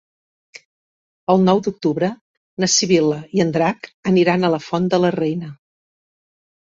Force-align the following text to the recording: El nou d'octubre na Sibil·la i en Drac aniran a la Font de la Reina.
El 1.33 1.43
nou 1.49 1.59
d'octubre 1.67 2.07
na 2.63 2.69
Sibil·la 2.75 3.17
i 3.39 3.43
en 3.45 3.51
Drac 3.57 3.91
aniran 4.13 4.47
a 4.47 4.51
la 4.55 4.61
Font 4.69 4.89
de 4.95 5.01
la 5.05 5.13
Reina. 5.17 5.51